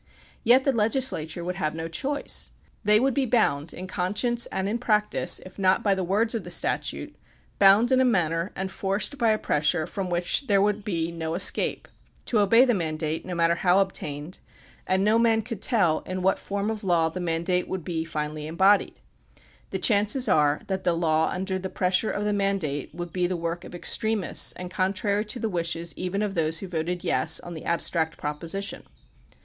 Yet 0.43 0.63
the 0.63 0.71
legislature 0.71 1.43
would 1.43 1.57
have 1.57 1.75
no 1.75 1.87
choice. 1.87 2.49
They 2.83 2.99
would 2.99 3.13
be 3.13 3.27
bound 3.27 3.71
in 3.71 3.85
conscience 3.85 4.47
and 4.47 4.67
in 4.67 4.79
practice, 4.79 5.39
if 5.45 5.59
not 5.59 5.83
by 5.83 5.93
the 5.93 6.03
words 6.03 6.33
of 6.33 6.43
the 6.43 6.49
statute, 6.49 7.15
bound 7.59 7.91
in 7.91 8.01
a 8.01 8.03
manner 8.03 8.51
and 8.55 8.71
forced 8.71 9.19
by 9.19 9.29
a 9.29 9.37
pressure 9.37 9.85
from 9.85 10.09
which 10.09 10.47
there 10.47 10.59
would 10.59 10.83
be 10.83 11.11
no 11.11 11.35
escape, 11.35 11.87
to 12.25 12.39
obey 12.39 12.65
the 12.65 12.73
mandate 12.73 13.27
no 13.27 13.35
matter 13.35 13.53
how 13.53 13.77
obtained, 13.77 14.39
and 14.87 15.03
no 15.03 15.19
man 15.19 15.43
could 15.43 15.61
tell 15.61 15.99
in 15.99 16.23
what 16.23 16.39
form 16.39 16.71
of 16.71 16.83
law 16.83 17.07
the 17.07 17.19
mandate 17.19 17.67
would 17.67 17.83
be 17.85 18.03
finally 18.03 18.47
embodied. 18.47 18.99
The 19.69 19.77
chances 19.77 20.27
are 20.27 20.61
that 20.65 20.83
the 20.83 20.93
law 20.93 21.29
under 21.31 21.59
the 21.59 21.69
pressure 21.69 22.09
of 22.09 22.23
the 22.25 22.33
mandate 22.33 22.89
would 22.95 23.13
be 23.13 23.27
the 23.27 23.37
work 23.37 23.63
of 23.63 23.75
extremists 23.75 24.51
and 24.53 24.71
contrary 24.71 25.25
to 25.25 25.39
the 25.39 25.47
wishes 25.47 25.93
even 25.95 26.23
of 26.23 26.33
those 26.33 26.57
who 26.57 26.67
voted 26.67 27.03
"yes" 27.03 27.39
on 27.41 27.53
the 27.53 27.65
abstract 27.65 28.17
proposition. 28.17 28.81